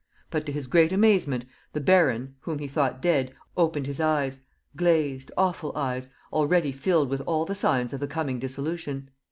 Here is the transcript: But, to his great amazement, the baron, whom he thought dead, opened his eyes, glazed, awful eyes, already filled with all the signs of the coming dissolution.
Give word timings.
But, 0.31 0.47
to 0.47 0.51
his 0.51 0.65
great 0.65 0.91
amazement, 0.91 1.45
the 1.73 1.79
baron, 1.79 2.33
whom 2.39 2.57
he 2.57 2.67
thought 2.67 3.03
dead, 3.03 3.35
opened 3.55 3.85
his 3.85 3.99
eyes, 3.99 4.39
glazed, 4.75 5.31
awful 5.37 5.77
eyes, 5.77 6.09
already 6.33 6.71
filled 6.71 7.07
with 7.07 7.21
all 7.27 7.45
the 7.45 7.53
signs 7.53 7.93
of 7.93 7.99
the 7.99 8.07
coming 8.07 8.39
dissolution. 8.39 9.11